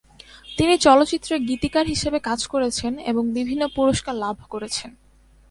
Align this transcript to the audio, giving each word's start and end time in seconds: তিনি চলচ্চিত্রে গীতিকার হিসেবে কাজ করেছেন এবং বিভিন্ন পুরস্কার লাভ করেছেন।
তিনি 0.57 0.73
চলচ্চিত্রে 0.77 1.35
গীতিকার 1.39 1.85
হিসেবে 1.87 2.19
কাজ 2.19 2.39
করেছেন 2.47 2.93
এবং 3.11 3.23
বিভিন্ন 3.31 3.63
পুরস্কার 3.75 4.15
লাভ 4.15 4.37
করেছেন। 4.49 4.89